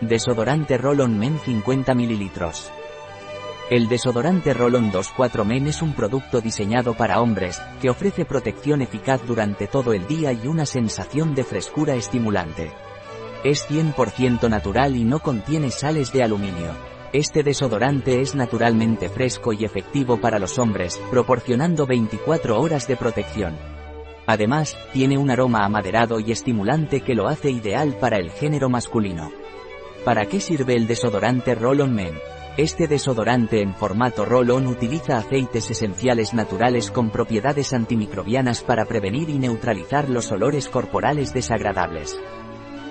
Desodorante 0.00 0.78
Roll-On 0.78 1.18
Men 1.18 1.38
50 1.38 1.92
ml. 1.92 2.30
El 3.68 3.86
desodorante 3.86 4.54
Roll-On 4.54 4.90
24 4.90 5.44
Men 5.44 5.66
es 5.66 5.82
un 5.82 5.92
producto 5.92 6.40
diseñado 6.40 6.94
para 6.94 7.20
hombres, 7.20 7.60
que 7.82 7.90
ofrece 7.90 8.24
protección 8.24 8.80
eficaz 8.80 9.20
durante 9.26 9.66
todo 9.66 9.92
el 9.92 10.06
día 10.06 10.32
y 10.32 10.46
una 10.46 10.64
sensación 10.64 11.34
de 11.34 11.44
frescura 11.44 11.96
estimulante. 11.96 12.72
Es 13.44 13.68
100% 13.68 14.48
natural 14.48 14.96
y 14.96 15.04
no 15.04 15.18
contiene 15.18 15.70
sales 15.70 16.14
de 16.14 16.22
aluminio. 16.22 16.70
Este 17.12 17.42
desodorante 17.42 18.22
es 18.22 18.34
naturalmente 18.34 19.10
fresco 19.10 19.52
y 19.52 19.66
efectivo 19.66 20.18
para 20.18 20.38
los 20.38 20.58
hombres, 20.58 20.98
proporcionando 21.10 21.84
24 21.84 22.58
horas 22.58 22.88
de 22.88 22.96
protección. 22.96 23.58
Además, 24.26 24.78
tiene 24.94 25.18
un 25.18 25.30
aroma 25.30 25.66
amaderado 25.66 26.20
y 26.20 26.32
estimulante 26.32 27.02
que 27.02 27.14
lo 27.14 27.28
hace 27.28 27.50
ideal 27.50 27.98
para 28.00 28.16
el 28.16 28.30
género 28.30 28.70
masculino. 28.70 29.39
¿Para 30.04 30.26
qué 30.26 30.40
sirve 30.40 30.76
el 30.76 30.86
desodorante 30.86 31.54
Roll-On 31.54 31.94
Men? 31.94 32.14
Este 32.56 32.88
desodorante 32.88 33.60
en 33.60 33.74
formato 33.74 34.24
roll-on 34.24 34.66
utiliza 34.66 35.18
aceites 35.18 35.70
esenciales 35.70 36.34
naturales 36.34 36.90
con 36.90 37.10
propiedades 37.10 37.72
antimicrobianas 37.72 38.62
para 38.62 38.86
prevenir 38.86 39.28
y 39.30 39.38
neutralizar 39.38 40.08
los 40.08 40.32
olores 40.32 40.68
corporales 40.68 41.32
desagradables. 41.32 42.18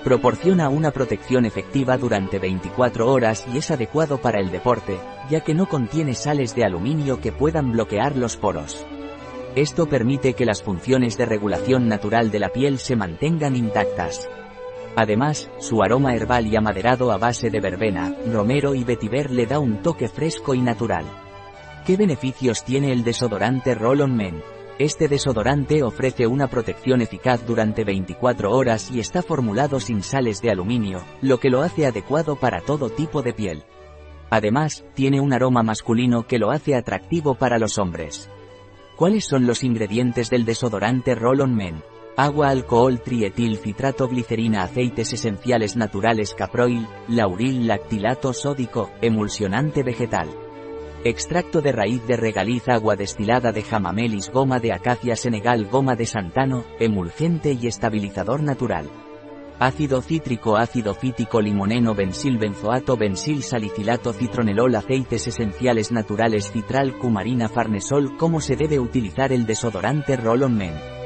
Proporciona 0.04 0.70
una 0.70 0.92
protección 0.92 1.44
efectiva 1.44 1.98
durante 1.98 2.38
24 2.38 3.12
horas 3.12 3.44
y 3.52 3.58
es 3.58 3.70
adecuado 3.70 4.18
para 4.18 4.40
el 4.40 4.50
deporte, 4.50 4.98
ya 5.28 5.40
que 5.40 5.52
no 5.52 5.68
contiene 5.68 6.14
sales 6.14 6.54
de 6.54 6.64
aluminio 6.64 7.20
que 7.20 7.32
puedan 7.32 7.72
bloquear 7.72 8.16
los 8.16 8.36
poros. 8.36 8.86
Esto 9.56 9.86
permite 9.88 10.34
que 10.34 10.46
las 10.46 10.62
funciones 10.62 11.18
de 11.18 11.26
regulación 11.26 11.86
natural 11.86 12.30
de 12.30 12.38
la 12.38 12.48
piel 12.48 12.78
se 12.78 12.96
mantengan 12.96 13.56
intactas. 13.56 14.28
Además, 14.96 15.50
su 15.58 15.82
aroma 15.82 16.14
herbal 16.14 16.46
y 16.46 16.56
amaderado 16.56 17.12
a 17.12 17.18
base 17.18 17.50
de 17.50 17.60
verbena, 17.60 18.14
romero 18.32 18.74
y 18.74 18.84
vetiver 18.84 19.30
le 19.30 19.46
da 19.46 19.58
un 19.58 19.82
toque 19.82 20.08
fresco 20.08 20.54
y 20.54 20.60
natural. 20.60 21.04
¿Qué 21.86 21.96
beneficios 21.96 22.64
tiene 22.64 22.92
el 22.92 23.04
desodorante 23.04 23.74
Roll-On 23.74 24.14
Men? 24.14 24.42
Este 24.78 25.08
desodorante 25.08 25.82
ofrece 25.82 26.26
una 26.26 26.46
protección 26.46 27.02
eficaz 27.02 27.46
durante 27.46 27.84
24 27.84 28.50
horas 28.50 28.90
y 28.90 28.98
está 28.98 29.22
formulado 29.22 29.78
sin 29.78 30.02
sales 30.02 30.40
de 30.40 30.50
aluminio, 30.50 31.02
lo 31.20 31.38
que 31.38 31.50
lo 31.50 31.60
hace 31.60 31.86
adecuado 31.86 32.36
para 32.36 32.60
todo 32.60 32.88
tipo 32.88 33.22
de 33.22 33.34
piel. 33.34 33.64
Además, 34.30 34.84
tiene 34.94 35.20
un 35.20 35.32
aroma 35.32 35.62
masculino 35.62 36.26
que 36.26 36.38
lo 36.38 36.50
hace 36.50 36.74
atractivo 36.74 37.34
para 37.34 37.58
los 37.58 37.78
hombres. 37.78 38.30
¿Cuáles 38.96 39.24
son 39.24 39.46
los 39.46 39.64
ingredientes 39.64 40.30
del 40.30 40.44
desodorante 40.44 41.14
Roll-On 41.14 41.54
Men? 41.54 41.82
Agua, 42.22 42.50
alcohol, 42.50 43.00
trietil, 43.00 43.56
citrato, 43.56 44.06
glicerina, 44.06 44.62
aceites 44.62 45.14
esenciales 45.14 45.74
naturales, 45.74 46.34
caproil, 46.34 46.86
lauril, 47.08 47.66
lactilato 47.66 48.34
sódico, 48.34 48.90
emulsionante 49.00 49.82
vegetal. 49.82 50.28
Extracto 51.02 51.62
de 51.62 51.72
raíz 51.72 52.06
de 52.06 52.18
regaliz, 52.18 52.68
agua 52.68 52.94
destilada 52.94 53.52
de 53.52 53.62
jamamelis, 53.62 54.30
goma 54.30 54.58
de 54.58 54.74
acacia 54.74 55.16
senegal, 55.16 55.64
goma 55.70 55.96
de 55.96 56.04
santano, 56.04 56.64
emulgente 56.78 57.56
y 57.58 57.66
estabilizador 57.66 58.42
natural. 58.42 58.90
Ácido 59.58 60.02
cítrico, 60.02 60.58
ácido 60.58 60.94
fítico, 60.94 61.40
limoneno, 61.40 61.94
bensil, 61.94 62.36
benzoato, 62.36 62.98
bensil, 62.98 63.42
salicilato, 63.42 64.12
citronelol, 64.12 64.74
aceites 64.74 65.26
esenciales 65.26 65.90
naturales, 65.90 66.52
citral, 66.52 66.98
cumarina, 66.98 67.48
farnesol. 67.48 68.18
¿Cómo 68.18 68.42
se 68.42 68.56
debe 68.56 68.78
utilizar 68.78 69.32
el 69.32 69.46
desodorante 69.46 70.18
Roll-On 70.18 70.54
Men? 70.54 70.99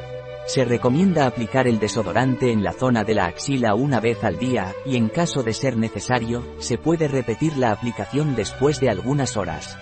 Se 0.47 0.65
recomienda 0.65 1.27
aplicar 1.27 1.67
el 1.67 1.79
desodorante 1.79 2.53
en 2.53 2.63
la 2.63 2.73
zona 2.73 3.03
de 3.03 3.15
la 3.15 3.27
axila 3.27 3.75
una 3.75 3.99
vez 3.99 4.23
al 4.25 4.39
día, 4.39 4.75
y 4.85 4.97
en 4.97 5.09
caso 5.09 5.43
de 5.43 5.55
ser 5.55 5.77
necesario, 5.77 6.45
se 6.59 6.77
puede 6.77 7.09
repetir 7.09 7.57
la 7.57 7.71
aplicación 7.71 8.37
después 8.37 8.79
de 8.79 8.91
algunas 8.91 9.39
horas. 9.39 9.79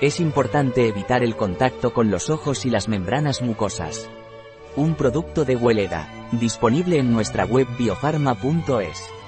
Es 0.00 0.18
importante 0.18 0.88
evitar 0.88 1.22
el 1.22 1.36
contacto 1.36 1.92
con 1.92 2.10
los 2.10 2.30
ojos 2.30 2.64
y 2.64 2.70
las 2.70 2.88
membranas 2.88 3.42
mucosas. 3.42 4.08
Un 4.74 4.94
producto 4.94 5.44
de 5.44 5.56
Hueleda, 5.56 6.08
disponible 6.32 6.98
en 6.98 7.12
nuestra 7.12 7.44
web 7.44 7.66
biofarma.es. 7.76 9.19